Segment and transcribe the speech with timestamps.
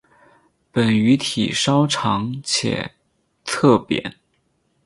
[0.71, 2.95] 本鱼体稍长且
[3.45, 4.15] 侧扁。